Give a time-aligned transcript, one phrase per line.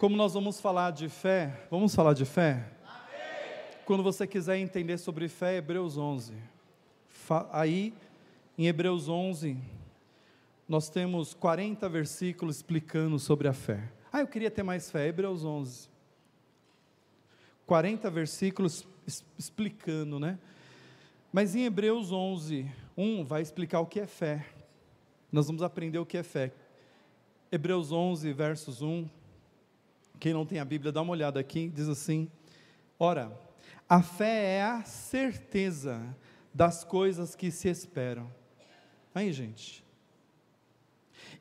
[0.00, 2.66] Como nós vamos falar de fé, vamos falar de fé?
[3.84, 6.32] Quando você quiser entender sobre fé, Hebreus 11.
[7.52, 7.92] Aí,
[8.56, 9.58] em Hebreus 11,
[10.66, 13.92] nós temos 40 versículos explicando sobre a fé.
[14.10, 15.06] Ah, eu queria ter mais fé.
[15.06, 15.90] Hebreus 11.
[17.66, 18.86] 40 versículos
[19.38, 20.38] explicando, né?
[21.30, 24.46] Mas em Hebreus 11, 1 vai explicar o que é fé.
[25.30, 26.54] Nós vamos aprender o que é fé.
[27.52, 29.19] Hebreus 11, versos 1.
[30.20, 31.68] Quem não tem a Bíblia, dá uma olhada aqui.
[31.68, 32.30] Diz assim:
[32.98, 33.32] Ora,
[33.88, 36.14] a fé é a certeza
[36.52, 38.30] das coisas que se esperam.
[39.14, 39.82] Aí, gente.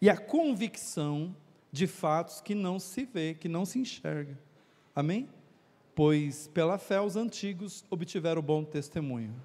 [0.01, 1.35] E a convicção
[1.71, 4.39] de fatos que não se vê, que não se enxerga.
[4.95, 5.29] Amém?
[5.93, 9.35] Pois pela fé os antigos obtiveram bom testemunho.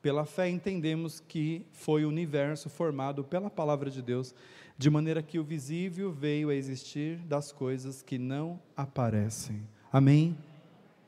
[0.00, 4.32] Pela fé entendemos que foi o universo formado pela palavra de Deus,
[4.76, 9.66] de maneira que o visível veio a existir das coisas que não aparecem.
[9.92, 10.38] Amém?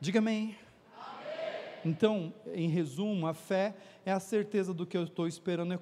[0.01, 0.57] Diga amém.
[1.85, 3.75] Então, em resumo, a fé
[4.05, 5.81] é a certeza do que eu estou esperando, é a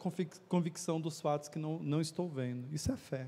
[0.49, 2.69] convicção dos fatos que não, não estou vendo.
[2.73, 3.27] Isso é fé.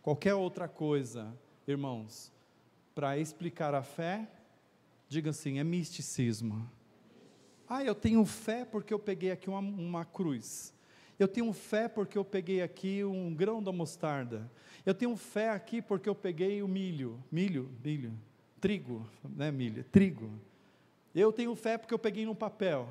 [0.00, 1.34] Qualquer outra coisa,
[1.66, 2.32] irmãos,
[2.94, 4.28] para explicar a fé,
[5.08, 6.70] diga assim: é misticismo
[7.70, 10.74] ah, eu tenho fé porque eu peguei aqui uma, uma cruz.
[11.16, 14.50] Eu tenho fé porque eu peguei aqui um grão da mostarda.
[14.84, 17.22] Eu tenho fé aqui porque eu peguei o milho.
[17.30, 18.12] Milho, milho.
[18.60, 19.84] Trigo, né, milho?
[19.84, 20.32] Trigo.
[21.14, 22.88] Eu tenho fé porque eu peguei no papel.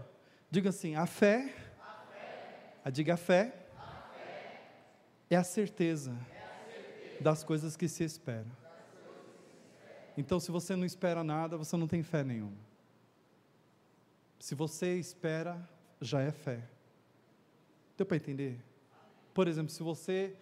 [0.50, 1.54] Diga assim: a fé.
[1.82, 2.74] A fé.
[2.86, 3.54] A diga a fé.
[3.78, 3.82] A
[4.14, 4.62] fé.
[5.30, 8.52] É a certeza, é a certeza das coisas que se esperam.
[10.16, 12.69] Então, se você não espera nada, você não tem fé nenhuma.
[14.40, 16.68] Se você espera, já é fé.
[17.98, 18.64] Deu para entender?
[19.34, 20.36] Por exemplo, se você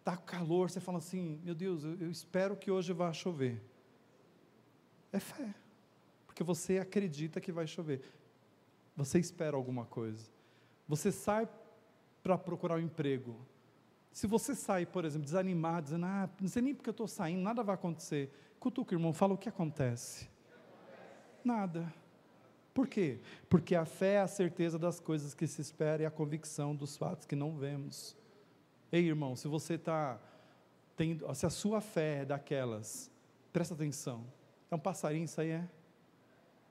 [0.00, 3.62] está com calor, você fala assim: Meu Deus, eu, eu espero que hoje vá chover.
[5.12, 5.54] É fé.
[6.26, 8.02] Porque você acredita que vai chover.
[8.96, 10.28] Você espera alguma coisa.
[10.88, 11.48] Você sai
[12.22, 13.36] para procurar um emprego.
[14.12, 17.42] Se você sai, por exemplo, desanimado, dizendo, ah, não sei nem porque eu estou saindo,
[17.42, 18.32] nada vai acontecer.
[18.58, 20.28] Cutuca, irmão, fala o que acontece.
[21.44, 21.92] Nada.
[22.74, 23.20] Por quê?
[23.48, 26.96] Porque a fé é a certeza das coisas que se espera e a convicção dos
[26.96, 28.16] fatos que não vemos.
[28.90, 30.20] Ei, irmão, se você está
[30.96, 33.08] tendo, se a sua fé é daquelas,
[33.52, 34.26] presta atenção.
[34.68, 35.68] É um passarinho isso aí, é?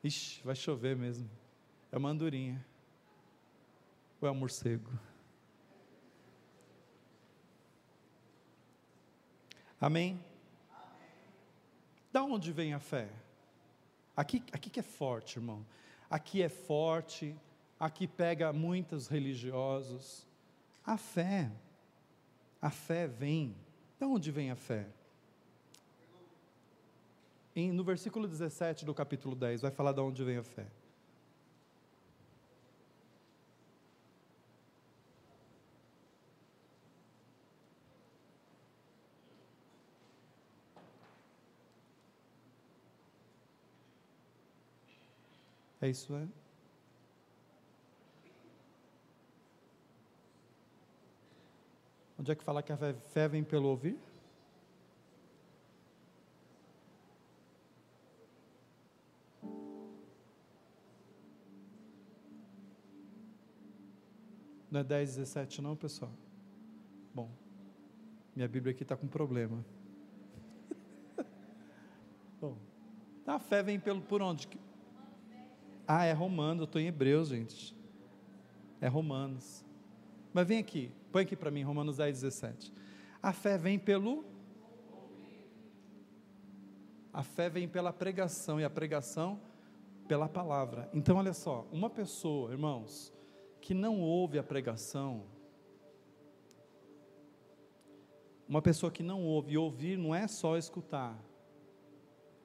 [0.04, 1.30] Ixi, vai chover mesmo.
[1.90, 2.64] É uma andorinha.
[4.20, 4.92] Ou é um morcego?
[9.80, 10.22] Amém?
[12.12, 13.10] Da onde vem a fé?
[14.16, 15.66] Aqui, aqui que é forte, irmão
[16.14, 17.36] aqui é forte,
[17.80, 20.28] aqui pega muitos religiosos.
[20.86, 21.52] A fé,
[22.62, 23.56] a fé vem.
[24.00, 24.86] De onde vem a fé?
[27.56, 30.68] No versículo 17 do capítulo 10, vai falar de onde vem a fé.
[45.84, 46.26] É isso, é?
[52.18, 54.00] Onde é que fala que a fé vem pelo ouvir?
[64.72, 66.14] Não é 10, 17 não, pessoal?
[67.14, 67.30] Bom,
[68.34, 69.66] minha Bíblia aqui está com problema.
[72.40, 72.58] Bom,
[73.28, 74.48] a fé vem pelo, por onde?
[75.88, 77.76] Ah, é Romanos, eu estou em Hebreus, gente.
[78.80, 79.66] É Romanos.
[80.34, 82.74] Mas vem aqui, põe aqui para mim, Romanos 10, 17.
[83.22, 84.26] A fé vem pelo.
[87.12, 89.40] A fé vem pela pregação, e a pregação
[90.08, 90.90] pela palavra.
[90.94, 93.14] Então, olha só, uma pessoa, irmãos,
[93.62, 95.24] que não ouve a pregação,
[98.48, 101.18] uma pessoa que não ouve, e ouvir não é só escutar,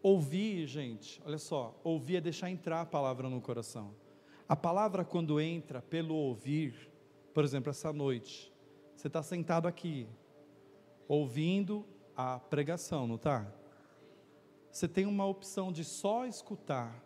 [0.03, 3.95] Ouvir, gente, olha só, ouvir é deixar entrar a palavra no coração.
[4.49, 6.91] A palavra, quando entra pelo ouvir,
[7.35, 8.53] por exemplo, essa noite,
[8.95, 10.09] você está sentado aqui,
[11.07, 11.85] ouvindo
[12.17, 13.47] a pregação, não está?
[14.71, 17.05] Você tem uma opção de só escutar,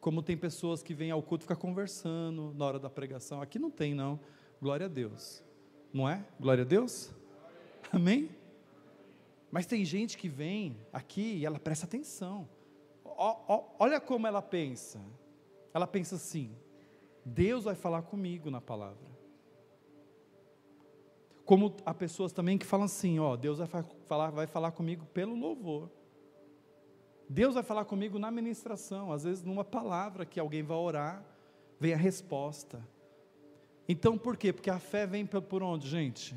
[0.00, 3.42] como tem pessoas que vêm ao culto ficam conversando na hora da pregação.
[3.42, 4.18] Aqui não tem, não.
[4.60, 5.42] Glória a Deus.
[5.92, 6.24] Não é?
[6.38, 7.10] Glória a Deus?
[7.92, 8.30] Amém?
[9.50, 12.48] Mas tem gente que vem aqui e ela presta atenção.
[13.04, 15.00] O, olha como ela pensa.
[15.74, 16.54] Ela pensa assim:
[17.24, 19.10] Deus vai falar comigo na palavra.
[21.44, 23.66] Como há pessoas também que falam assim: ó, Deus vai
[24.06, 25.90] falar, vai falar comigo pelo louvor.
[27.28, 31.24] Deus vai falar comigo na ministração, às vezes numa palavra que alguém vai orar,
[31.78, 32.84] vem a resposta.
[33.88, 34.52] Então por quê?
[34.52, 36.34] Porque a fé vem por onde, gente?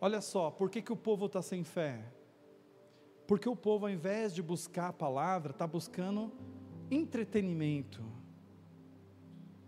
[0.00, 2.04] Olha só, por que, que o povo está sem fé?
[3.26, 6.32] Porque o povo, ao invés de buscar a palavra, está buscando
[6.90, 8.02] entretenimento.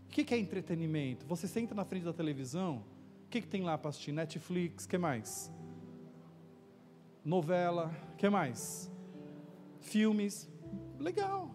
[0.07, 1.27] O que, que é entretenimento?
[1.27, 2.85] Você senta na frente da televisão,
[3.27, 4.13] o que, que tem lá para assistir?
[4.13, 5.53] Netflix, que mais?
[7.25, 8.91] Novela, que mais?
[9.81, 10.49] Filmes,
[10.99, 11.55] legal.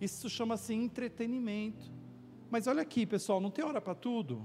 [0.00, 1.90] Isso chama-se entretenimento.
[2.50, 4.44] Mas olha aqui, pessoal, não tem hora para tudo.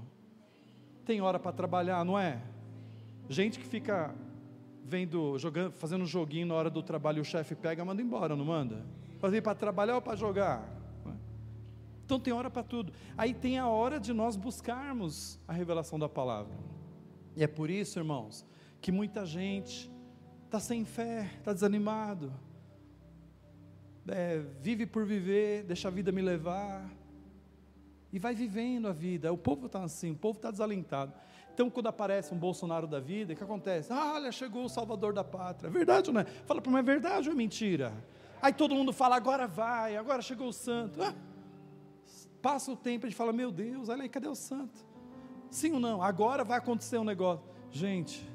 [1.04, 2.53] Tem hora para trabalhar, não é?
[3.28, 4.14] Gente que fica
[4.84, 8.44] vendo, jogando, fazendo um joguinho na hora do trabalho, o chefe pega, manda embora, não
[8.44, 8.84] manda?
[9.18, 10.68] Fazer para trabalhar ou para jogar?
[12.04, 12.92] Então tem hora para tudo.
[13.16, 16.54] Aí tem a hora de nós buscarmos a revelação da palavra.
[17.34, 18.46] E é por isso, irmãos,
[18.80, 19.90] que muita gente
[20.44, 22.32] está sem fé, está desanimado,
[24.06, 26.88] é, vive por viver, deixa a vida me levar,
[28.12, 29.32] e vai vivendo a vida.
[29.32, 31.12] O povo está assim, o povo está desalentado.
[31.54, 33.92] Então, quando aparece um Bolsonaro da vida, o que acontece?
[33.92, 35.68] Ah, olha, chegou o salvador da pátria.
[35.68, 36.24] É verdade ou não é?
[36.24, 37.92] Fala para mim, é verdade ou é mentira?
[38.42, 41.00] Aí todo mundo fala, agora vai, agora chegou o santo.
[41.00, 41.14] Ah,
[42.42, 44.84] passa o tempo, a gente fala, meu Deus, olha aí, cadê o santo?
[45.48, 46.02] Sim ou não?
[46.02, 47.46] Agora vai acontecer um negócio.
[47.70, 48.28] Gente,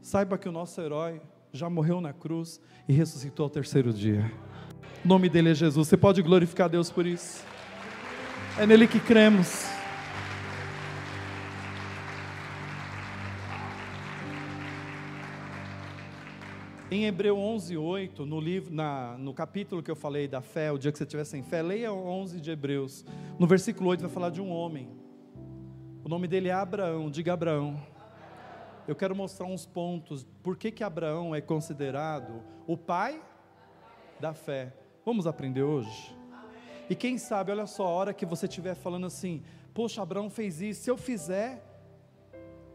[0.00, 1.20] saiba que o nosso herói
[1.52, 2.58] já morreu na cruz
[2.88, 4.32] e ressuscitou ao terceiro dia.
[5.04, 5.86] O nome dele é Jesus.
[5.86, 7.44] Você pode glorificar a Deus por isso.
[8.58, 9.77] É nele que cremos.
[16.90, 20.78] Em Hebreu 11, 8, no, livro, na, no capítulo que eu falei da fé, o
[20.78, 23.04] dia que você estiver sem fé, leia 11 de Hebreus.
[23.38, 24.88] No versículo 8 vai falar de um homem.
[26.02, 27.78] O nome dele é Abraão, diga Abraão.
[28.86, 30.26] Eu quero mostrar uns pontos.
[30.42, 33.20] Por que, que Abraão é considerado o pai
[34.18, 34.72] da fé?
[35.04, 36.16] Vamos aprender hoje?
[36.88, 39.42] E quem sabe, olha só, a hora que você estiver falando assim,
[39.74, 41.62] poxa, Abraão fez isso, se eu fizer,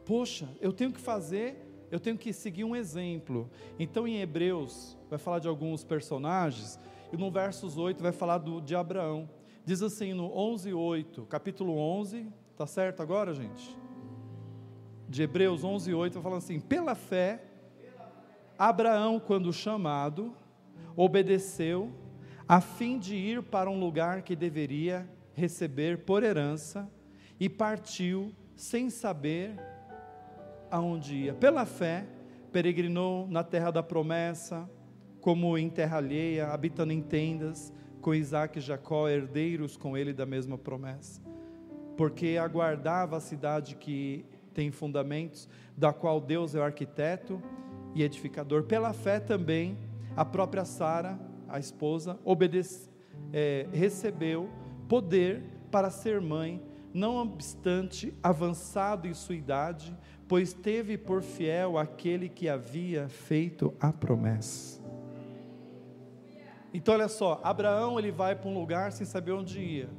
[0.05, 3.47] poxa, eu tenho que fazer eu tenho que seguir um exemplo.
[3.77, 6.79] Então, em Hebreus, vai falar de alguns personagens,
[7.11, 9.29] e no versos 8 vai falar do, de Abraão.
[9.63, 13.77] Diz assim no 11, 8, capítulo 11, tá certo agora, gente?
[15.07, 17.43] De Hebreus 11, 8, vai falar assim: pela fé,
[18.57, 20.35] Abraão, quando chamado,
[20.95, 21.93] obedeceu,
[22.47, 26.89] a fim de ir para um lugar que deveria receber por herança,
[27.39, 29.72] e partiu sem saber
[30.73, 31.35] aonde ia.
[31.35, 32.03] Pela fé,
[32.51, 34.67] peregrinou na terra da promessa,
[35.21, 37.71] como em terra alheia, habitando em tendas,
[38.01, 41.21] com Isaac e Jacó, herdeiros com ele da mesma promessa.
[41.95, 45.47] Porque aguardava a cidade que tem fundamentos,
[45.77, 47.39] da qual Deus é o arquiteto
[47.93, 48.63] e edificador.
[48.63, 49.77] Pela fé também,
[50.17, 52.19] a própria Sara, a esposa,
[53.31, 54.49] é, recebeu
[54.89, 56.59] poder para ser mãe,
[56.91, 59.95] não obstante avançado em sua idade,
[60.33, 64.81] pois teve por fiel aquele que havia feito a promessa.
[66.73, 69.89] Então olha só, Abraão ele vai para um lugar sem saber onde ia.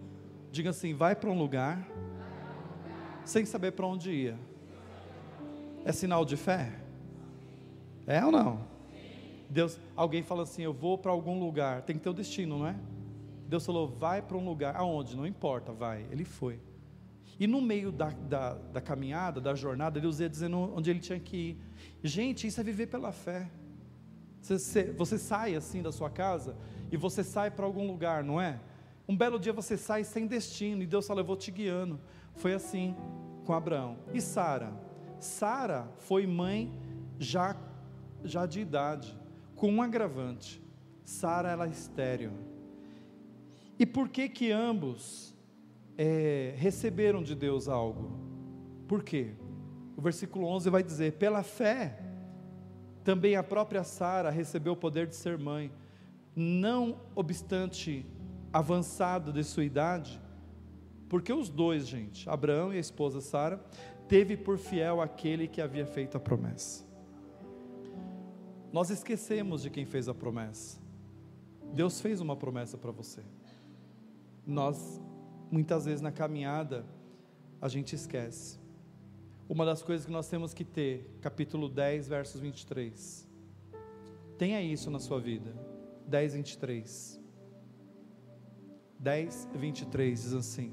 [0.50, 1.88] Diga assim, vai para um lugar
[3.24, 4.36] sem saber para onde ia.
[5.84, 6.80] É sinal de fé?
[8.04, 8.66] É ou não?
[9.48, 12.66] Deus, alguém fala assim, eu vou para algum lugar, tem que ter o destino, não
[12.66, 12.74] é?
[13.46, 15.16] Deus falou, vai para um lugar, aonde?
[15.16, 16.04] Não importa, vai.
[16.10, 16.58] Ele foi.
[17.38, 21.18] E no meio da, da, da caminhada, da jornada, Deus ia dizendo onde ele tinha
[21.18, 21.58] que ir.
[22.02, 23.50] Gente, isso é viver pela fé.
[24.40, 26.56] Você, você sai assim da sua casa
[26.92, 28.60] e você sai para algum lugar, não é?
[29.08, 32.00] Um belo dia você sai sem destino e Deus fala, eu vou te guiando.
[32.36, 32.94] Foi assim
[33.44, 33.98] com Abraão.
[34.12, 34.72] E Sara?
[35.18, 36.72] Sara foi mãe
[37.18, 37.56] já,
[38.22, 39.18] já de idade,
[39.56, 40.62] com um agravante.
[41.04, 42.32] Sara era estéreo.
[43.78, 45.33] E por que que ambos
[45.96, 48.18] é, receberam de Deus algo.
[48.88, 49.34] Por quê?
[49.96, 51.98] O versículo 11 vai dizer: pela fé,
[53.02, 55.72] também a própria Sara recebeu o poder de ser mãe,
[56.34, 58.06] não obstante
[58.52, 60.20] avançado de sua idade,
[61.08, 63.62] porque os dois, gente, Abraão e a esposa Sara,
[64.08, 66.84] teve por fiel aquele que havia feito a promessa.
[68.72, 70.80] Nós esquecemos de quem fez a promessa.
[71.72, 73.22] Deus fez uma promessa para você.
[74.46, 75.00] Nós
[75.54, 76.84] muitas vezes na caminhada
[77.60, 78.58] a gente esquece.
[79.48, 83.28] Uma das coisas que nós temos que ter, capítulo 10, versos 23.
[84.36, 85.54] Tenha isso na sua vida.
[86.08, 87.20] 10, 23.
[88.98, 90.72] 10, 23 diz assim: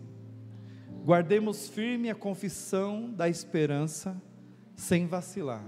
[1.05, 4.19] Guardemos firme a confissão da esperança,
[4.73, 5.63] sem vacilar,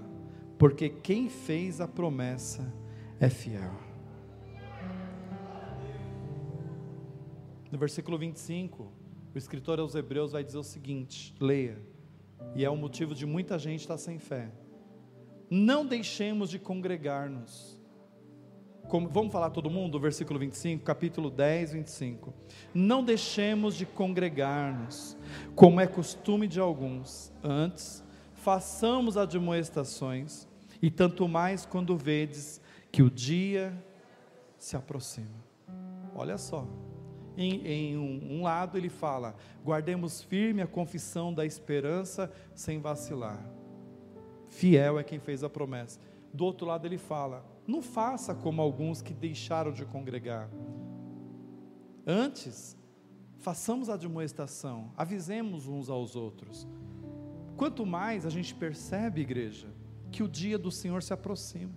[0.58, 2.74] porque quem fez a promessa
[3.20, 3.76] é fiel.
[7.72, 9.03] No versículo 25,
[9.34, 11.78] o escritor aos Hebreus vai dizer o seguinte: leia,
[12.56, 14.52] e é o motivo de muita gente estar sem fé.
[15.50, 17.80] Não deixemos de congregar-nos.
[18.88, 20.00] Como, vamos falar todo mundo?
[20.00, 22.34] Versículo 25, capítulo 10, 25.
[22.74, 25.18] Não deixemos de congregar-nos,
[25.56, 27.32] como é costume de alguns.
[27.44, 30.48] Antes, façamos admoestações,
[30.82, 32.62] e tanto mais quando vedes
[32.92, 33.74] que o dia
[34.58, 35.44] se aproxima.
[36.14, 36.68] Olha só,
[37.38, 43.44] em, em um, um lado ele fala: guardemos firme a confissão da esperança sem vacilar.
[44.48, 46.00] Fiel é quem fez a promessa.
[46.34, 50.50] Do outro lado ele fala: não faça como alguns que deixaram de congregar.
[52.06, 52.78] Antes,
[53.38, 56.68] façamos a admoestação, avisemos uns aos outros.
[57.56, 59.68] Quanto mais a gente percebe, igreja,
[60.12, 61.74] que o dia do Senhor se aproxima.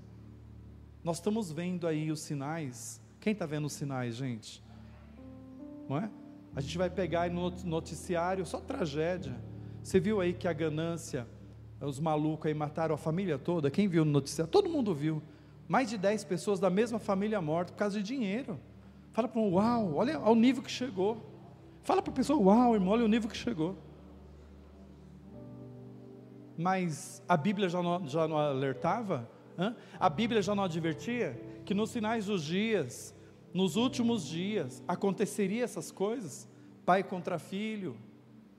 [1.02, 3.00] Nós estamos vendo aí os sinais.
[3.20, 4.62] Quem está vendo os sinais, gente?
[5.88, 6.10] Não é?
[6.54, 9.34] A gente vai pegar no noticiário só tragédia.
[9.82, 11.26] Você viu aí que a ganância,
[11.80, 13.70] os malucos aí mataram a família toda?
[13.70, 14.50] Quem viu no noticiário?
[14.50, 15.22] Todo mundo viu.
[15.68, 18.58] Mais de 10 pessoas da mesma família mortas por causa de dinheiro.
[19.12, 21.18] Fala para um, uau, olha o nível que chegou.
[21.82, 23.76] Fala para a pessoa, uau, irmão, olha o nível que chegou.
[26.58, 29.28] Mas a Bíblia já não, já não alertava?
[29.58, 29.74] Hã?
[29.98, 33.14] A Bíblia já não advertia que nos finais dos dias,
[33.56, 36.46] nos últimos dias, aconteceria essas coisas?
[36.84, 37.96] Pai contra filho,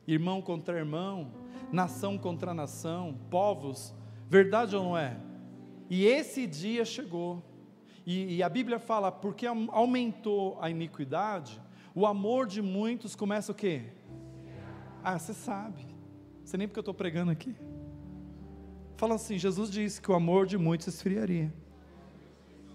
[0.08, 1.32] irmão contra irmão,
[1.72, 3.94] nação contra nação, povos,
[4.28, 5.16] verdade ou não é?
[5.88, 7.44] E esse dia chegou.
[8.08, 11.62] E, e, a Bíblia fala, porque aumentou a iniquidade,
[11.94, 13.84] o amor de muitos começa o quê?
[15.04, 15.86] Ah, você sabe.
[16.44, 17.56] Você nem porque eu estou pregando aqui.
[18.96, 21.54] Fala assim, Jesus disse que o amor de muitos esfriaria.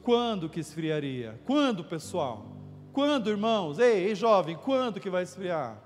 [0.02, 1.40] Quando que esfriaria?
[1.47, 2.47] Quando, pessoal?
[2.92, 3.78] Quando, irmãos?
[3.78, 5.80] Ei, jovem, quando que vai esfriar?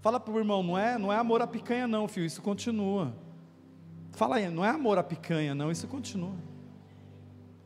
[0.00, 3.14] Fala para o irmão, não é, não é amor à picanha não, filho, isso continua.
[4.12, 6.36] Fala aí, não é amor à picanha, não, isso continua.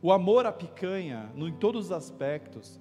[0.01, 2.79] O amor à picanha, no, em todos os aspectos,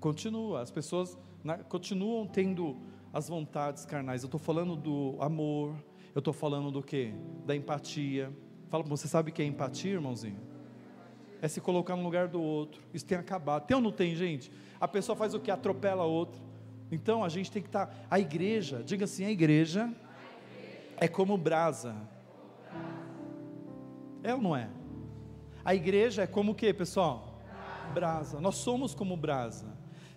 [0.00, 0.60] continua.
[0.60, 2.76] As pessoas na, continuam tendo
[3.12, 4.22] as vontades carnais.
[4.22, 5.74] Eu estou falando do amor,
[6.14, 7.14] eu estou falando do que?
[7.46, 8.32] Da empatia.
[8.68, 10.53] Fala, você sabe o que é empatia, irmãozinho?
[11.44, 12.80] É se colocar no lugar do outro.
[12.94, 13.66] Isso tem acabado.
[13.66, 14.50] Tem ou não tem, gente?
[14.80, 15.50] A pessoa faz o que?
[15.50, 16.40] Atropela a outra.
[16.90, 17.84] Então a gente tem que estar.
[17.84, 19.92] Tá, a igreja, diga assim, a igreja
[20.96, 21.94] é como brasa.
[24.22, 24.70] É ou não é?
[25.62, 27.38] A igreja é como o que, pessoal?
[27.92, 28.40] Brasa.
[28.40, 29.66] Nós somos como brasa.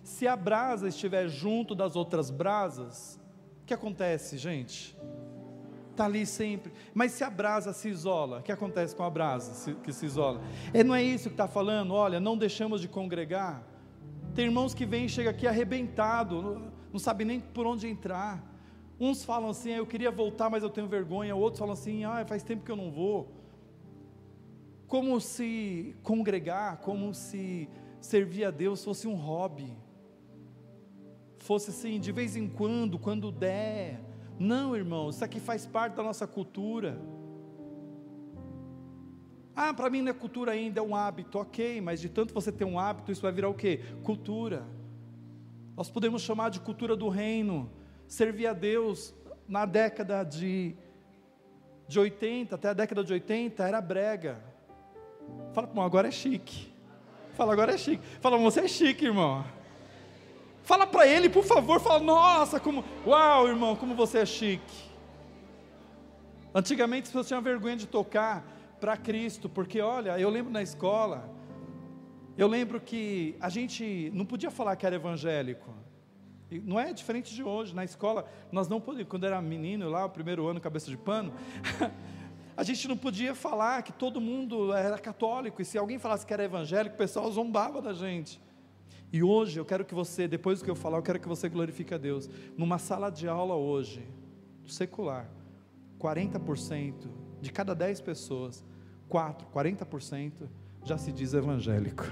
[0.02, 3.20] Se a brasa estiver junto das outras brasas,
[3.62, 4.96] o que acontece, gente?
[5.98, 6.70] Está ali sempre.
[6.94, 10.40] Mas se a brasa se isola, o que acontece com a brasa que se isola?
[10.72, 11.92] É, não é isso que está falando?
[11.92, 13.66] Olha, não deixamos de congregar.
[14.32, 18.40] Tem irmãos que vêm e chegam aqui arrebentado, não, sabe nem por onde entrar.
[19.00, 21.34] Uns falam assim, eu queria voltar, mas eu tenho vergonha.
[21.34, 23.34] Outros falam assim, ah, faz tempo que eu não vou.
[24.86, 27.68] Como se congregar, como se
[28.00, 29.76] servir a Deus fosse um hobby.
[31.38, 34.07] Fosse assim, de vez em quando, quando der.
[34.38, 36.98] Não, irmão, isso aqui faz parte da nossa cultura.
[39.54, 41.38] Ah, para mim não é cultura ainda, é um hábito.
[41.38, 43.80] Ok, mas de tanto você ter um hábito, isso vai virar o quê?
[44.04, 44.64] Cultura.
[45.76, 47.70] Nós podemos chamar de cultura do reino
[48.06, 49.14] servir a Deus
[49.48, 50.76] na década de,
[51.86, 54.42] de 80, até a década de 80, era brega.
[55.52, 56.72] Fala para agora é chique.
[57.34, 58.02] Fala, agora é chique.
[58.20, 59.44] Fala, você é chique, irmão.
[60.68, 64.90] Fala para ele, por favor, fala, nossa, como, uau, irmão, como você é chique.
[66.54, 68.44] Antigamente as pessoas tinham vergonha de tocar
[68.78, 71.26] para Cristo, porque olha, eu lembro na escola,
[72.36, 75.74] eu lembro que a gente não podia falar que era evangélico.
[76.50, 77.74] Não é diferente de hoje.
[77.74, 81.32] Na escola, nós não podíamos, quando era menino lá, o primeiro ano, cabeça de pano,
[82.54, 85.62] a gente não podia falar que todo mundo era católico.
[85.62, 88.38] E se alguém falasse que era evangélico, o pessoal zombava da gente.
[89.12, 91.48] E hoje eu quero que você, depois do que eu falar, eu quero que você
[91.48, 92.28] glorifique a Deus.
[92.56, 94.06] Numa sala de aula hoje,
[94.66, 95.30] secular,
[95.98, 97.08] 40%
[97.40, 98.64] de cada 10 pessoas,
[99.08, 100.32] 4, 40%
[100.84, 102.04] já se diz evangélico.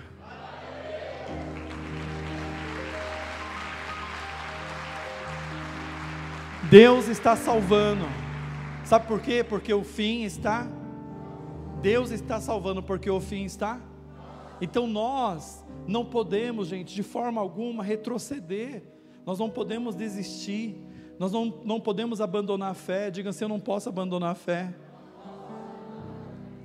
[6.71, 8.05] Deus está salvando.
[8.85, 9.45] Sabe por quê?
[9.45, 10.67] Porque o fim está.
[11.81, 13.79] Deus está salvando porque o fim está.
[14.60, 18.82] Então nós não podemos, gente, de forma alguma retroceder.
[19.25, 20.76] Nós não podemos desistir.
[21.18, 23.10] Nós não, não podemos abandonar a fé.
[23.10, 24.75] Diga assim: eu não posso abandonar a fé.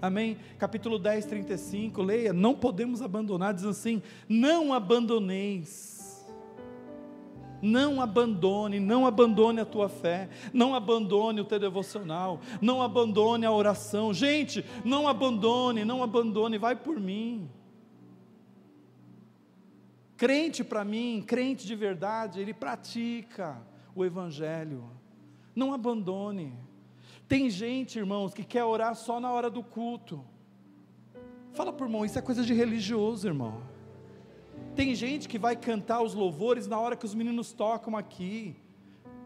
[0.02, 0.38] Amém?
[0.58, 2.34] Capítulo 10, 35, leia.
[2.34, 6.00] Não podemos abandonar, diz assim: não abandoneis.
[7.62, 13.52] Não abandone, não abandone a tua fé, não abandone o teu devocional, não abandone a
[13.52, 14.12] oração.
[14.12, 17.48] Gente, não abandone, não abandone, vai por mim.
[20.22, 23.60] Crente para mim, crente de verdade, ele pratica
[23.96, 24.88] o Evangelho.
[25.56, 26.54] Não abandone.
[27.28, 30.24] Tem gente, irmãos, que quer orar só na hora do culto.
[31.54, 33.64] Fala por irmão, isso é coisa de religioso, irmão.
[34.76, 38.56] Tem gente que vai cantar os louvores na hora que os meninos tocam aqui.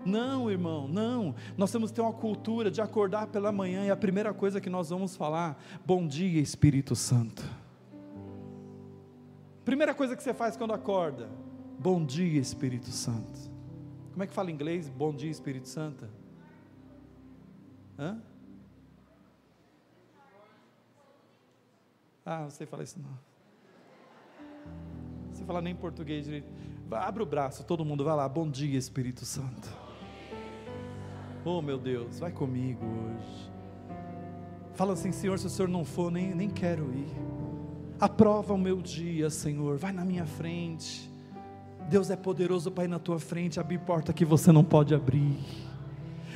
[0.05, 1.35] Não, irmão, não.
[1.57, 4.69] Nós temos que ter uma cultura de acordar pela manhã e a primeira coisa que
[4.69, 7.43] nós vamos falar: Bom dia, Espírito Santo.
[9.65, 11.27] Primeira coisa que você faz quando acorda:
[11.79, 13.51] Bom dia, Espírito Santo.
[14.11, 14.87] Como é que fala em inglês?
[14.87, 16.07] Bom dia, Espírito Santo?
[17.97, 18.21] Hã?
[22.23, 23.19] Ah, não sei falar isso não.
[25.31, 26.47] Você fala nem português direito.
[26.91, 28.29] Abre o braço, todo mundo vai lá.
[28.29, 29.67] Bom dia, Espírito Santo.
[31.43, 33.51] Oh, meu Deus, vai comigo hoje.
[34.73, 37.13] Fala assim, Senhor, se o Senhor não for, nem, nem quero ir.
[37.99, 39.77] Aprova o meu dia, Senhor.
[39.77, 41.09] Vai na minha frente.
[41.89, 45.37] Deus é poderoso para ir na tua frente, abrir porta que você não pode abrir.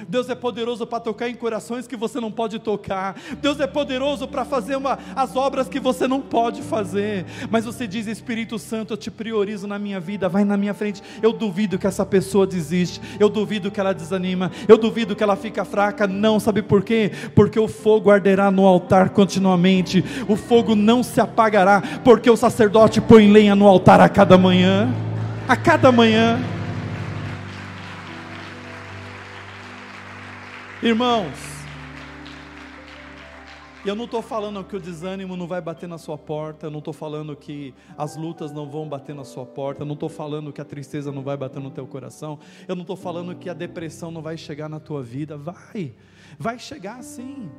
[0.08, 3.15] Deus é poderoso para tocar em corações que você não pode tocar.
[3.41, 7.25] Deus é poderoso para fazer uma, as obras que você não pode fazer.
[7.50, 11.01] Mas você diz, Espírito Santo, eu te priorizo na minha vida, vai na minha frente.
[11.22, 13.01] Eu duvido que essa pessoa desiste.
[13.20, 14.51] Eu duvido que ela desanima.
[14.68, 16.08] Eu duvido que ela fica fraca.
[16.08, 17.12] Não, sabe por quê?
[17.36, 20.03] Porque o fogo arderá no altar continuamente.
[20.27, 24.94] O fogo não se apagará, porque o sacerdote põe lenha no altar a cada manhã.
[25.48, 26.39] A cada manhã.
[30.81, 31.38] Irmãos,
[33.86, 36.79] eu não estou falando que o desânimo não vai bater na sua porta, eu não
[36.79, 40.53] estou falando que as lutas não vão bater na sua porta, eu não estou falando
[40.53, 43.53] que a tristeza não vai bater no teu coração, eu não estou falando que a
[43.53, 45.94] depressão não vai chegar na tua vida, vai,
[46.37, 47.51] vai chegar sim,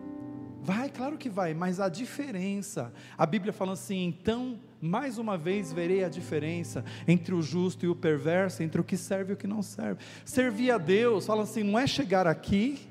[0.62, 5.74] vai, claro que vai, mas a diferença, a Bíblia fala assim, então mais uma vez
[5.74, 9.36] verei a diferença entre o justo e o perverso, entre o que serve e o
[9.36, 10.00] que não serve.
[10.24, 12.88] Servir a Deus, fala assim, não é chegar aqui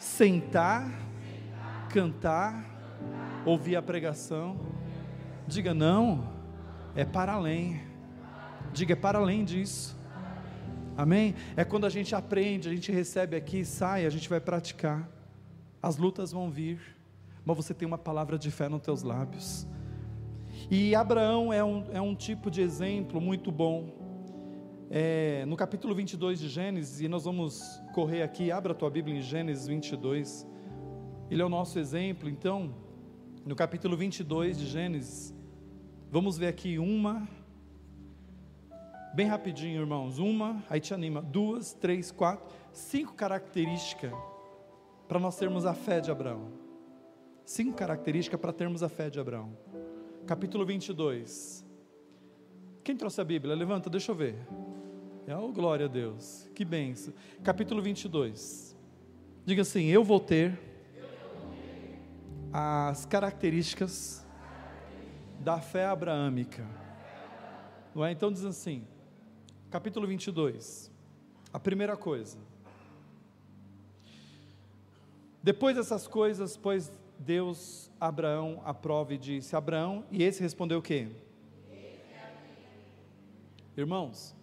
[0.00, 0.90] sentar,
[1.90, 2.64] cantar,
[3.44, 4.58] ouvir a pregação.
[5.46, 6.26] Diga não,
[6.96, 7.82] é para além.
[8.72, 9.96] Diga é para além disso.
[10.96, 11.34] Amém?
[11.56, 15.08] É quando a gente aprende, a gente recebe aqui, sai, a gente vai praticar.
[15.82, 16.80] As lutas vão vir,
[17.44, 19.66] mas você tem uma palavra de fé nos teus lábios.
[20.70, 23.99] E Abraão é um, é um tipo de exemplo muito bom
[24.92, 29.16] é, no capítulo 22 de Gênesis, e nós vamos correr aqui, abra a tua Bíblia
[29.16, 30.44] em Gênesis 22,
[31.30, 32.74] ele é o nosso exemplo, então,
[33.46, 35.32] no capítulo 22 de Gênesis,
[36.10, 37.28] vamos ver aqui uma,
[39.14, 44.12] bem rapidinho, irmãos, uma, aí te anima, duas, três, quatro, cinco características
[45.06, 46.50] para nós termos a fé de Abraão,
[47.44, 49.56] cinco características para termos a fé de Abraão,
[50.26, 51.64] capítulo 22,
[52.82, 53.54] quem trouxe a Bíblia?
[53.54, 54.34] Levanta, deixa eu ver.
[55.32, 56.48] Oh, glória a Deus.
[56.54, 57.14] Que benção.
[57.44, 58.76] Capítulo 22.
[59.44, 60.58] Diga assim: Eu vou ter
[62.52, 64.26] as características
[65.38, 66.66] da fé abraâmica.
[67.94, 68.12] Não é?
[68.12, 68.84] Então diz assim,
[69.70, 70.90] capítulo 22.
[71.52, 72.38] A primeira coisa.
[75.42, 81.08] Depois dessas coisas, pois Deus Abraão aprova e disse: Abraão, e esse respondeu o quê?
[83.76, 84.34] Irmãos,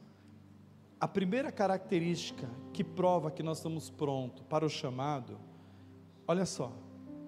[0.99, 5.37] a primeira característica que prova que nós estamos prontos para o chamado,
[6.27, 6.73] olha só,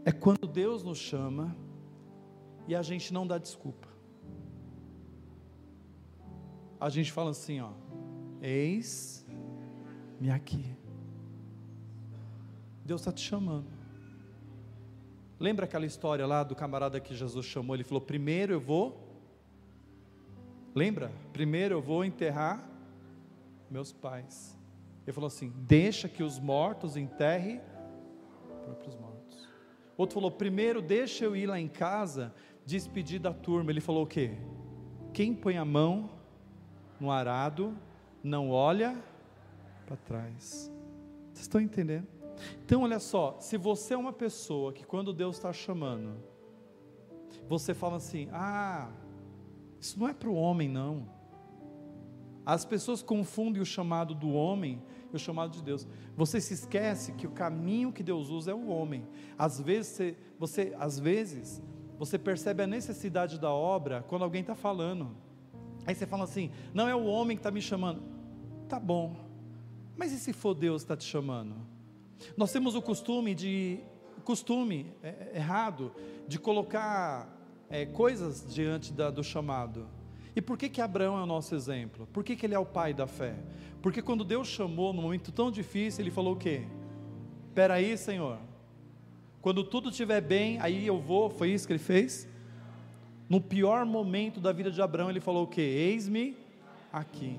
[0.04, 1.56] é quando Deus nos chama
[2.68, 3.88] e a gente não dá desculpa.
[6.80, 7.72] A gente fala assim, ó,
[8.42, 10.66] eis-me aqui.
[12.86, 13.68] Deus está te chamando.
[15.40, 17.76] Lembra aquela história lá do camarada que Jesus chamou?
[17.76, 19.08] Ele falou: primeiro eu vou.
[20.74, 21.12] Lembra?
[21.32, 22.68] Primeiro eu vou enterrar
[23.70, 24.58] meus pais.
[25.06, 27.62] Ele falou assim: deixa que os mortos enterrem
[28.64, 29.48] próprios mortos.
[29.98, 32.34] Outro falou: primeiro deixa eu ir lá em casa
[32.66, 33.72] despedir da turma.
[33.72, 34.38] Ele falou o quê?
[35.14, 36.10] Quem põe a mão
[37.00, 37.76] no arado
[38.24, 39.02] não olha
[39.86, 40.72] para trás.
[41.34, 42.08] Vocês estão entendendo?
[42.64, 46.16] Então, olha só, se você é uma pessoa que quando Deus está chamando,
[47.48, 48.92] você fala assim: ah,
[49.80, 51.10] isso não é para o homem, não.
[52.50, 54.82] As pessoas confundem o chamado do homem
[55.14, 55.88] e o chamado de Deus.
[56.18, 59.08] Você se esquece que o caminho que Deus usa é o homem.
[59.38, 61.62] Às vezes, você, você às vezes,
[62.00, 65.16] você percebe a necessidade da obra quando alguém está falando.
[65.86, 68.02] Aí você fala assim: não é o homem que está me chamando.
[68.68, 69.16] Tá bom,
[69.96, 71.56] mas e se for Deus que está te chamando?
[72.36, 73.80] Nós temos o costume de
[74.24, 75.92] costume é, é, errado
[76.28, 77.30] de colocar
[77.70, 79.99] é, coisas diante da, do chamado.
[80.40, 82.08] E por que que Abraão é o nosso exemplo?
[82.14, 83.36] Por que, que ele é o pai da fé?
[83.82, 86.62] Porque quando Deus chamou num momento tão difícil, ele falou o quê?
[87.50, 88.40] Espera aí, Senhor.
[89.42, 91.30] Quando tudo estiver bem, aí eu vou.
[91.30, 92.26] Foi isso que ele fez?
[93.28, 95.60] No pior momento da vida de Abraão, ele falou o quê?
[95.60, 96.38] Eis-me
[96.90, 97.38] aqui.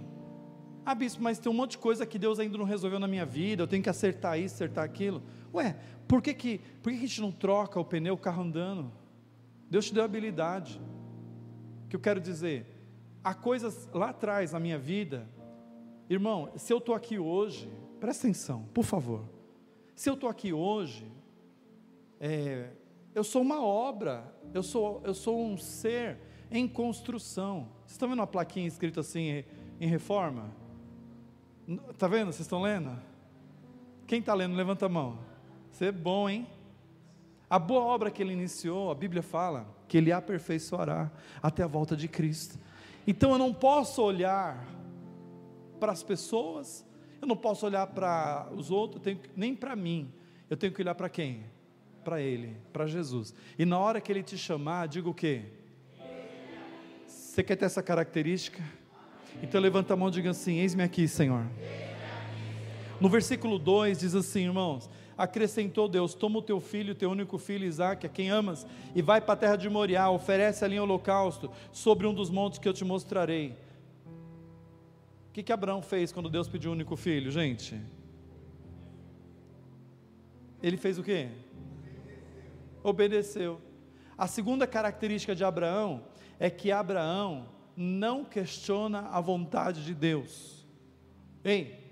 [0.84, 3.24] Ah, bispo, mas tem um monte de coisa que Deus ainda não resolveu na minha
[3.24, 5.22] vida, eu tenho que acertar isso, acertar aquilo.
[5.54, 5.74] Ué,
[6.06, 8.92] por que, que, por que, que a gente não troca o pneu, o carro andando?
[9.70, 10.78] Deus te deu habilidade.
[11.86, 12.69] O que eu quero dizer?
[13.22, 15.28] Há coisas lá atrás na minha vida,
[16.09, 19.24] irmão, se eu estou aqui hoje, presta atenção, por favor.
[19.94, 21.06] Se eu estou aqui hoje,
[22.18, 22.70] é,
[23.14, 26.18] eu sou uma obra, eu sou, eu sou um ser
[26.50, 27.68] em construção.
[27.80, 29.44] Vocês estão vendo uma plaquinha escrita assim
[29.78, 30.50] em reforma?
[31.90, 32.33] Está vendo?
[32.33, 32.98] Vocês estão lendo?
[34.06, 35.18] Quem está lendo, levanta a mão.
[35.70, 36.46] Você é bom, hein?
[37.48, 41.11] A boa obra que ele iniciou, a Bíblia fala que ele aperfeiçoará
[41.42, 42.59] até a volta de Cristo.
[43.11, 44.64] Então eu não posso olhar
[45.81, 46.87] para as pessoas,
[47.20, 50.12] eu não posso olhar para os outros, tenho, nem para mim.
[50.49, 51.42] Eu tenho que olhar para quem?
[52.05, 53.35] Para Ele, para Jesus.
[53.59, 55.42] E na hora que Ele te chamar, diga o quê?
[57.05, 58.62] Você quer ter essa característica?
[59.42, 61.44] Então levanta a mão e diga assim: Eis-me aqui, Senhor.
[63.01, 64.88] No versículo 2 diz assim, irmãos:
[65.20, 69.20] Acrescentou Deus: Toma o teu filho, teu único filho Isaque, a quem amas, e vai
[69.20, 72.72] para a terra de Moriá, oferece ali em holocausto, sobre um dos montes que eu
[72.72, 73.54] te mostrarei.
[75.28, 77.78] O que, que Abraão fez quando Deus pediu o único filho, gente?
[80.62, 81.28] Ele fez o quê?
[82.83, 83.61] Obedeceu.
[84.16, 86.02] A segunda característica de Abraão
[86.38, 90.66] é que Abraão não questiona a vontade de Deus.
[91.44, 91.89] Ei,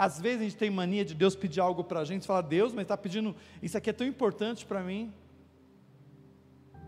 [0.00, 2.72] às vezes a gente tem mania de Deus pedir algo para a gente, fala, Deus,
[2.72, 5.12] mas está pedindo, isso aqui é tão importante para mim.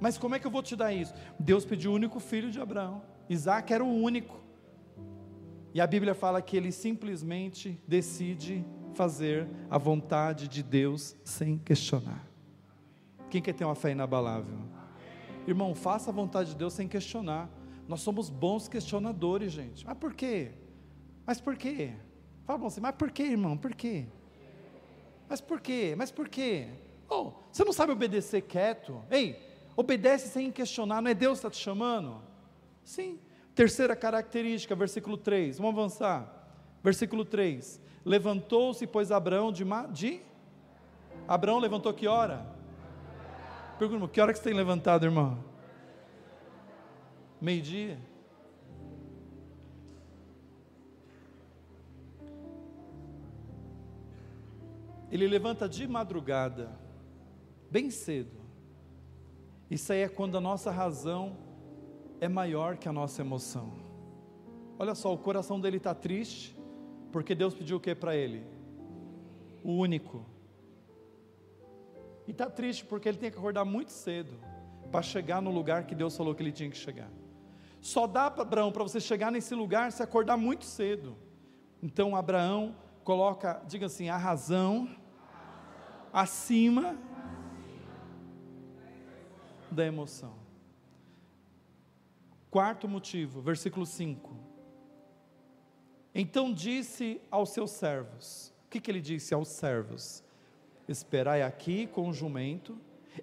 [0.00, 1.12] Mas como é que eu vou te dar isso?
[1.38, 3.02] Deus pediu o único filho de Abraão.
[3.28, 4.40] Isaac era o único.
[5.74, 12.26] E a Bíblia fala que ele simplesmente decide fazer a vontade de Deus sem questionar.
[13.28, 14.56] Quem quer ter uma fé inabalável?
[15.46, 17.50] Irmão, faça a vontade de Deus sem questionar.
[17.86, 19.84] Nós somos bons questionadores, gente.
[19.84, 20.52] Mas por quê?
[21.26, 21.92] Mas por quê?
[22.44, 23.56] Fala assim, mas por quê, irmão?
[23.56, 24.06] Por quê?
[25.28, 25.94] Mas por quê?
[25.96, 26.68] Mas por quê?
[27.08, 29.02] Oh, você não sabe obedecer quieto?
[29.10, 29.38] Ei,
[29.76, 32.22] obedece sem questionar, não é Deus que está te chamando?
[32.84, 33.18] Sim.
[33.54, 36.58] Terceira característica, versículo 3, vamos avançar.
[36.82, 40.20] Versículo 3: Levantou-se, pois Abraão de, de.
[41.28, 42.46] Abraão levantou que hora?
[43.78, 45.52] Pergunta, que hora que você tem levantado, irmão?
[47.42, 47.98] meio-dia.
[55.12, 56.70] Ele levanta de madrugada,
[57.70, 58.40] bem cedo.
[59.70, 61.36] Isso aí é quando a nossa razão
[62.18, 63.74] é maior que a nossa emoção.
[64.78, 66.58] Olha só, o coração dele está triste,
[67.12, 68.42] porque Deus pediu o que para ele?
[69.62, 70.24] O único.
[72.26, 74.32] E está triste porque ele tem que acordar muito cedo
[74.90, 77.10] para chegar no lugar que Deus falou que ele tinha que chegar.
[77.82, 81.18] Só dá para Abraão para você chegar nesse lugar se acordar muito cedo.
[81.82, 85.01] Então Abraão coloca, diga assim, a razão
[86.12, 86.96] acima
[89.70, 90.34] da emoção.
[92.50, 94.36] Quarto motivo, versículo 5.
[96.14, 100.22] Então disse aos seus servos: O que, que ele disse aos servos?
[100.86, 102.76] Esperai aqui com o jumento,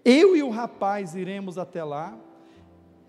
[0.03, 2.17] eu e o rapaz iremos até lá,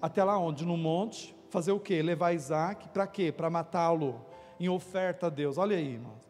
[0.03, 0.67] até lá onde?
[0.67, 2.03] No monte, fazer o quê?
[2.03, 3.33] Levar Isaac, para quê?
[3.33, 4.21] Para matá-lo
[4.59, 5.57] em oferta a Deus.
[5.57, 6.29] Olha aí, irmãos.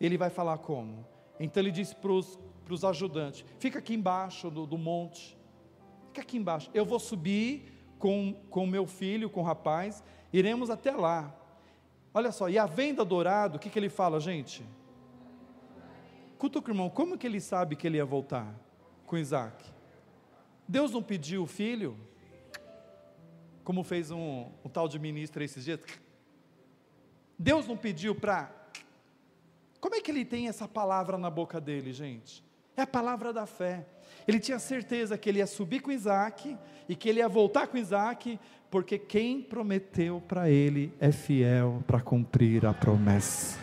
[0.00, 1.04] Ele vai falar como?
[1.40, 2.38] Então ele disse para os
[2.84, 5.36] ajudantes: fica aqui embaixo do, do monte,
[6.08, 6.70] fica aqui embaixo.
[6.72, 11.34] Eu vou subir com o meu filho, com o rapaz, iremos até lá.
[12.14, 14.64] Olha só, e a venda dourado, o que, que ele fala, gente?
[16.38, 18.52] Cutuca, irmão, como que ele sabe que ele ia voltar
[19.06, 19.64] com Isaac?
[20.66, 21.96] Deus não pediu o filho?
[23.64, 25.80] como fez um, um tal de ministro esses dias.
[27.38, 28.50] Deus não pediu para.
[29.80, 32.44] Como é que ele tem essa palavra na boca dele, gente?
[32.76, 33.84] É a palavra da fé.
[34.26, 36.56] Ele tinha certeza que ele ia subir com Isaac
[36.88, 38.38] e que ele ia voltar com Isaac,
[38.70, 43.58] porque quem prometeu para ele é fiel para cumprir a promessa.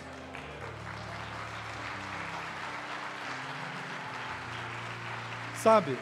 [5.55, 5.97] Sabe?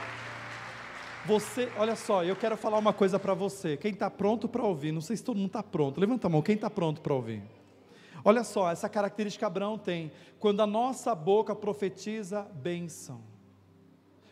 [1.25, 3.75] Você, olha só, eu quero falar uma coisa para você.
[3.75, 4.91] Quem está pronto para ouvir?
[4.91, 5.99] Não sei se todo mundo está pronto.
[5.99, 6.41] Levanta a mão.
[6.41, 7.41] Quem está pronto para ouvir?
[8.27, 10.11] Olha só, essa característica Abraão tem.
[10.37, 13.21] Quando a nossa boca profetiza bênção.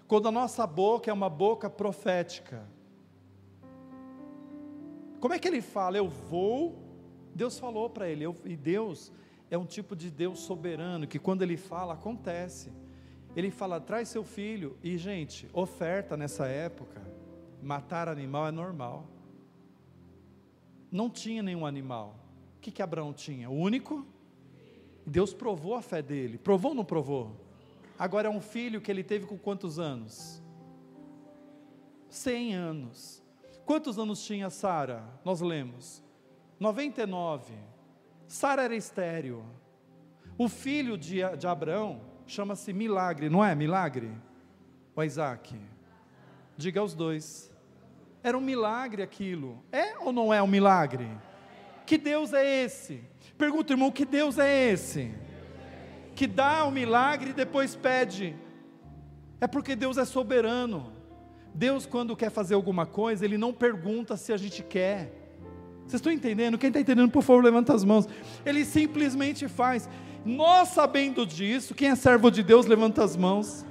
[0.05, 2.67] Quando a nossa boca é uma boca profética.
[5.17, 5.95] Como é que ele fala?
[5.95, 6.77] Eu vou.
[7.33, 8.25] Deus falou para ele.
[8.25, 9.13] Eu, e Deus
[9.49, 12.73] é um tipo de Deus soberano que quando ele fala, acontece.
[13.33, 14.77] Ele fala: traz seu filho.
[14.83, 17.01] E, gente, oferta nessa época,
[17.63, 19.07] matar animal é normal.
[20.91, 22.24] Não tinha nenhum animal.
[22.65, 23.47] Que, que Abraão tinha?
[23.47, 24.03] O único?
[25.05, 26.35] Deus provou a fé dele.
[26.35, 27.39] Provou ou não provou?
[27.97, 30.41] Agora é um filho que ele teve com quantos anos?
[32.09, 33.21] Cem anos.
[33.67, 35.03] Quantos anos tinha Sara?
[35.23, 36.03] Nós lemos.
[36.59, 37.53] 99.
[38.27, 39.45] Sara era estéreo.
[40.35, 44.11] O filho de, de Abraão chama-se milagre, não é milagre?
[44.95, 45.55] O Isaac.
[46.57, 47.53] Diga aos dois.
[48.23, 49.63] Era um milagre aquilo.
[49.71, 51.07] É ou não é um milagre?
[51.85, 53.01] Que Deus é esse?
[53.37, 55.11] Pergunta, irmão, que Deus é esse?
[56.15, 58.35] Que dá o um milagre e depois pede.
[59.39, 60.93] É porque Deus é soberano.
[61.53, 65.25] Deus, quando quer fazer alguma coisa, Ele não pergunta se a gente quer.
[65.81, 66.57] Vocês estão entendendo?
[66.57, 68.07] Quem está entendendo, por favor, levanta as mãos.
[68.45, 69.87] Ele simplesmente faz.
[70.25, 73.65] Nós sabendo disso, quem é servo de Deus, levanta as mãos.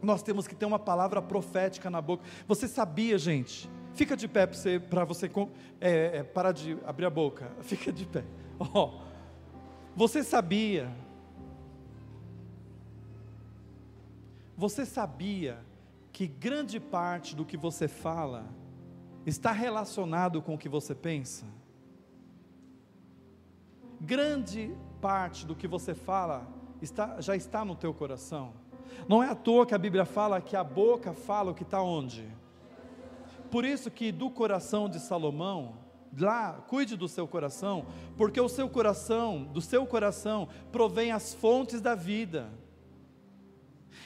[0.00, 2.22] Nós temos que ter uma palavra profética na boca.
[2.46, 3.68] Você sabia, gente?
[3.94, 5.48] Fica de pé para você, você
[5.80, 7.50] é, é, parar de abrir a boca.
[7.62, 8.24] Fica de pé.
[8.58, 9.00] Oh,
[9.94, 10.90] você sabia?
[14.56, 15.58] Você sabia
[16.12, 18.46] que grande parte do que você fala
[19.26, 21.44] está relacionado com o que você pensa?
[24.00, 26.48] Grande parte do que você fala
[26.80, 28.52] está, já está no teu coração.
[29.08, 31.82] Não é à toa que a Bíblia fala que a boca fala o que está
[31.82, 32.26] onde.
[33.52, 35.76] Por isso que do coração de Salomão,
[36.18, 37.84] lá, cuide do seu coração,
[38.16, 42.48] porque o seu coração, do seu coração, provém as fontes da vida.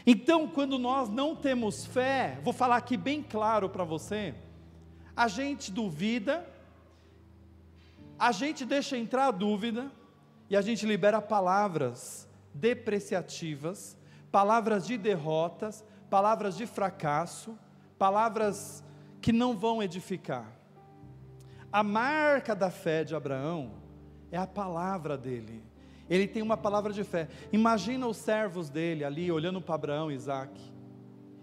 [0.05, 4.35] Então, quando nós não temos fé, vou falar aqui bem claro para você,
[5.17, 6.45] a gente duvida,
[8.19, 9.93] a gente deixa entrar a dúvida,
[10.51, 13.97] e a gente libera palavras depreciativas,
[14.33, 17.57] palavras de derrotas, palavras de fracasso,
[17.97, 18.83] palavras
[19.21, 20.51] que não vão edificar.
[21.73, 23.73] A marca da fé de Abraão
[24.31, 25.63] é a palavra dele.
[26.09, 27.29] Ele tem uma palavra de fé.
[27.53, 30.61] Imagina os servos dele ali olhando para Abraão e Isaac.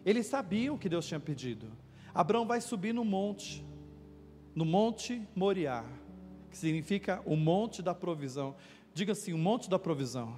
[0.05, 1.67] Eles sabiam o que Deus tinha pedido.
[2.13, 3.65] Abraão vai subir no monte,
[4.55, 5.83] no monte Moriá,
[6.49, 8.55] que significa o monte da provisão.
[8.93, 10.36] Diga assim: o monte da provisão.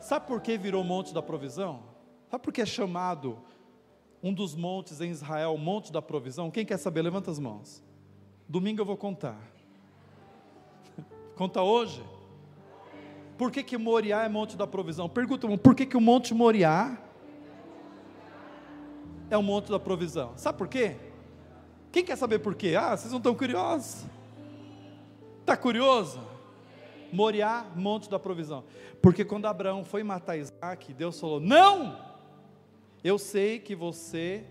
[0.00, 1.82] Sabe por que virou monte da provisão?
[2.30, 3.38] Sabe por que é chamado
[4.22, 6.50] um dos montes em Israel, o monte da provisão?
[6.50, 7.02] Quem quer saber?
[7.02, 7.82] Levanta as mãos.
[8.48, 9.40] Domingo eu vou contar.
[11.36, 12.02] Conta hoje.
[13.38, 15.08] Por que, que Moriá é monte da provisão?
[15.08, 16.98] Pergunta, por que, que o monte Moriá
[19.30, 20.32] é o monte da provisão?
[20.36, 20.96] Sabe por quê?
[21.90, 22.76] Quem quer saber por quê?
[22.78, 24.04] Ah, vocês não estão curiosos?
[25.40, 26.20] Está curioso?
[27.12, 28.64] Moriá, monte da provisão.
[29.00, 32.09] Porque quando Abraão foi matar Isaac, Deus falou: Não!
[33.02, 34.44] Eu sei que você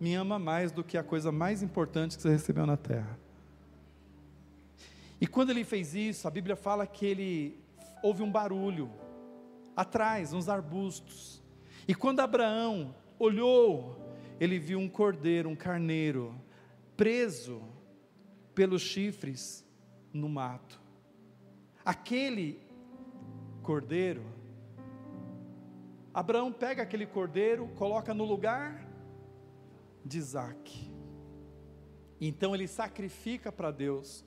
[0.00, 3.18] me ama mais do que a coisa mais importante que você recebeu na terra.
[5.20, 7.58] E quando ele fez isso, a Bíblia fala que ele
[8.02, 8.90] houve um barulho
[9.76, 11.42] atrás, uns arbustos.
[11.86, 14.00] E quando Abraão olhou,
[14.38, 16.34] ele viu um cordeiro, um carneiro,
[16.96, 17.62] preso
[18.54, 19.64] pelos chifres
[20.12, 20.80] no mato
[21.84, 22.60] aquele
[23.62, 24.22] cordeiro,
[26.20, 28.86] Abraão pega aquele cordeiro, coloca no lugar
[30.04, 30.92] de Isaac.
[32.20, 34.24] Então ele sacrifica para Deus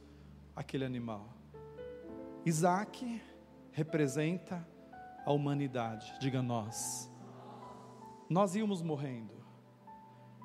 [0.56, 1.29] aquele animal.
[2.45, 3.21] Isaac
[3.71, 4.67] representa
[5.25, 7.12] a humanidade, diga nós.
[8.27, 9.34] Nós íamos morrendo.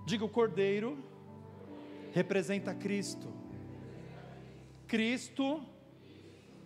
[0.04, 1.02] Diga o cordeiro
[2.12, 3.32] representa Cristo.
[4.86, 5.62] Cristo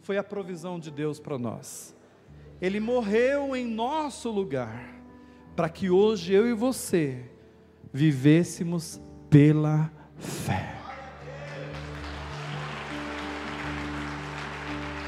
[0.01, 1.95] foi a provisão de Deus para nós.
[2.63, 4.89] Ele morreu em nosso lugar,
[5.57, 7.29] para que hoje eu e você
[7.93, 10.73] vivêssemos pela fé.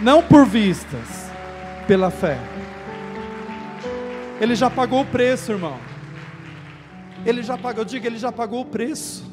[0.01, 1.31] Não por vistas,
[1.87, 2.41] pela fé.
[4.41, 5.79] Ele já pagou o preço, irmão.
[7.25, 9.24] Ele já pagou, diga, ele já pagou o preço.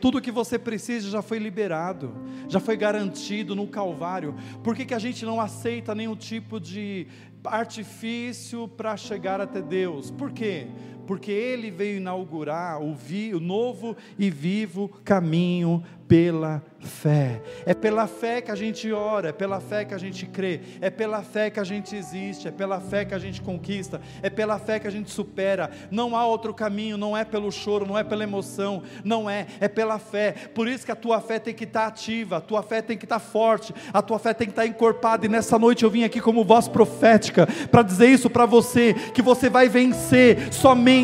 [0.00, 2.14] Tudo que você precisa já foi liberado,
[2.48, 4.34] já foi garantido no Calvário.
[4.62, 7.06] Por que, que a gente não aceita nenhum tipo de
[7.44, 10.10] artifício para chegar até Deus?
[10.10, 10.68] Por quê?
[11.08, 17.42] Porque Ele veio inaugurar o, vi, o novo e vivo caminho pela fé.
[17.66, 20.88] É pela fé que a gente ora, é pela fé que a gente crê, é
[20.88, 24.58] pela fé que a gente existe, é pela fé que a gente conquista, é pela
[24.58, 25.70] fé que a gente supera.
[25.90, 29.68] Não há outro caminho, não é pelo choro, não é pela emoção, não é, é
[29.68, 30.32] pela fé.
[30.54, 33.04] Por isso que a tua fé tem que estar ativa, a tua fé tem que
[33.04, 35.26] estar forte, a tua fé tem que estar encorpada.
[35.26, 39.20] E nessa noite eu vim aqui como voz profética para dizer isso para você, que
[39.20, 40.97] você vai vencer somente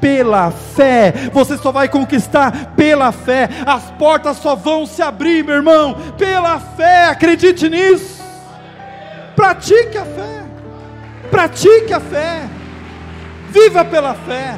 [0.00, 1.12] pela fé.
[1.32, 3.48] Você só vai conquistar pela fé.
[3.66, 8.22] As portas só vão se abrir, meu irmão, pela fé, acredite nisso.
[9.34, 10.44] Pratique a fé,
[11.30, 12.48] pratique a fé,
[13.50, 14.56] viva pela fé.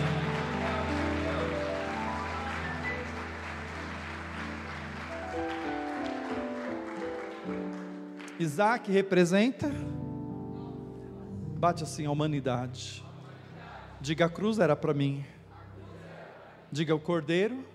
[8.38, 9.70] Isaac representa,
[11.58, 13.02] bate assim a humanidade.
[14.06, 15.24] Diga a cruz era para mim.
[16.70, 17.66] Diga o cordeiro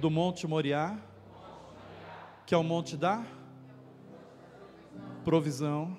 [0.00, 0.98] do Monte Moriá,
[2.44, 3.24] que é o monte da
[5.24, 5.96] provisão.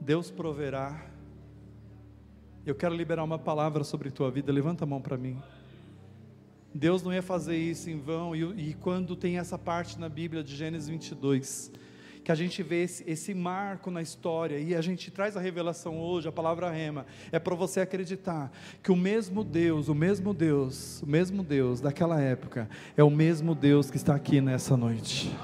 [0.00, 1.06] Deus proverá.
[2.66, 4.50] Eu quero liberar uma palavra sobre tua vida.
[4.50, 5.40] Levanta a mão para mim.
[6.74, 8.34] Deus não ia fazer isso em vão.
[8.34, 11.70] E, e, quando tem essa parte na Bíblia de Gênesis 22,
[12.24, 15.98] que a gente vê esse, esse, marco na história e a gente traz a revelação
[15.98, 21.02] hoje, a palavra rema, é para você acreditar que o mesmo Deus, o mesmo Deus,
[21.02, 25.34] o mesmo Deus daquela época, é o mesmo Deus que está aqui nessa noite.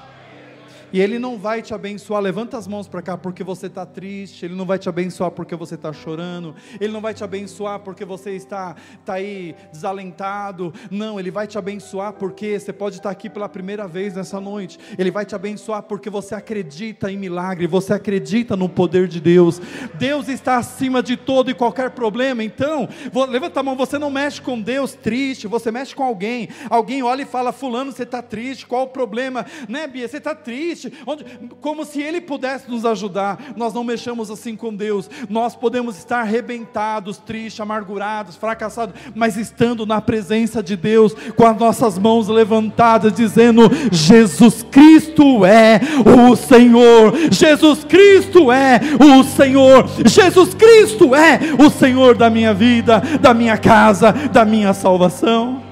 [0.91, 4.45] E Ele não vai te abençoar, levanta as mãos para cá porque você está triste,
[4.45, 8.03] Ele não vai te abençoar porque você está chorando, Ele não vai te abençoar porque
[8.03, 13.29] você está, está aí desalentado, não, Ele vai te abençoar porque você pode estar aqui
[13.29, 17.93] pela primeira vez nessa noite, Ele vai te abençoar porque você acredita em milagre, você
[17.93, 19.61] acredita no poder de Deus,
[19.95, 24.09] Deus está acima de todo e qualquer problema, então, vou, levanta a mão, você não
[24.09, 28.21] mexe com Deus triste, você mexe com alguém, alguém olha e fala, fulano você está
[28.21, 31.25] triste, qual o problema, né Bia, você está triste, onde,
[31.61, 33.53] como se Ele pudesse nos ajudar.
[33.55, 35.09] Nós não mexamos assim com Deus.
[35.29, 41.57] Nós podemos estar arrebentados, tristes, amargurados, fracassados, mas estando na presença de Deus, com as
[41.57, 50.53] nossas mãos levantadas, dizendo: Jesus Cristo é o Senhor, Jesus Cristo é o Senhor, Jesus
[50.53, 55.68] Cristo é o Senhor da minha vida, da minha casa, da minha salvação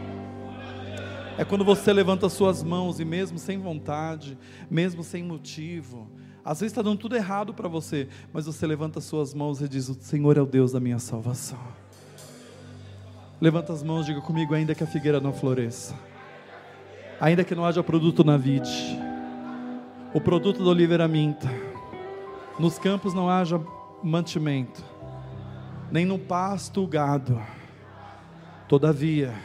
[1.38, 4.38] é quando você levanta suas mãos e mesmo sem vontade,
[4.69, 6.10] mesmo sem motivo,
[6.43, 9.88] às vezes está dando tudo errado para você, mas você levanta suas mãos e diz:
[9.88, 11.60] O Senhor é o Deus da minha salvação.
[13.39, 15.93] Levanta as mãos, diga comigo, ainda que a figueira não floresça,
[17.19, 18.97] ainda que não haja produto na vide,
[20.13, 21.47] o produto da oliveira minta,
[22.58, 23.62] nos campos não haja
[24.02, 24.84] mantimento,
[25.91, 27.39] nem no pasto o gado,
[28.67, 29.36] todavia,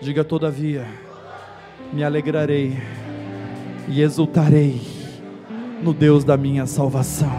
[0.00, 0.86] Diga todavia,
[1.92, 2.76] me alegrarei
[3.88, 4.80] e exultarei
[5.82, 7.32] no Deus da minha salvação.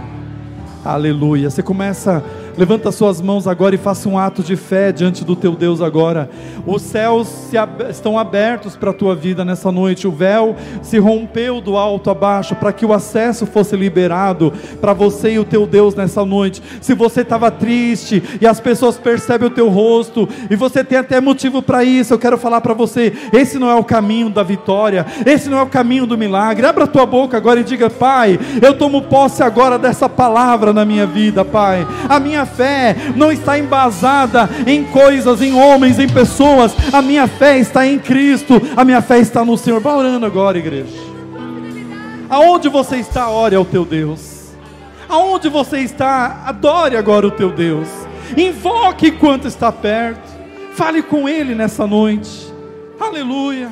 [0.83, 1.49] Aleluia.
[1.49, 2.23] Você começa
[2.57, 6.27] Levanta suas mãos agora e faça um ato de fé diante do teu Deus agora.
[6.65, 10.07] Os céus ab estão abertos para a tua vida nessa noite.
[10.07, 14.91] O véu se rompeu do alto a baixo para que o acesso fosse liberado para
[14.91, 16.63] você e o teu Deus nessa noite.
[16.81, 21.21] Se você estava triste e as pessoas percebem o teu rosto e você tem até
[21.21, 25.05] motivo para isso, eu quero falar para você: esse não é o caminho da vitória,
[25.27, 26.65] esse não é o caminho do milagre.
[26.65, 30.83] Abra a tua boca agora e diga: Pai, eu tomo posse agora dessa palavra na
[30.83, 31.85] minha vida, Pai.
[32.09, 36.75] A minha fé não está embasada em coisas, em homens, em pessoas.
[36.91, 38.59] A minha fé está em Cristo.
[38.75, 39.79] A minha fé está no Senhor.
[39.79, 40.95] Vá orando agora, igreja.
[42.29, 44.51] Aonde você está, ore ao teu Deus.
[45.07, 47.87] Aonde você está, adore agora o teu Deus.
[48.35, 50.27] Invoque enquanto está perto.
[50.73, 52.53] Fale com Ele nessa noite.
[52.99, 53.71] Aleluia.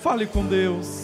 [0.00, 1.01] Fale com Deus.